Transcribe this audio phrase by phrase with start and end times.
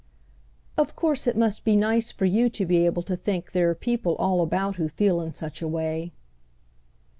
[0.79, 3.75] "Of course it must be nice for you to be able to think there are
[3.75, 6.11] people all about who feel in such a way."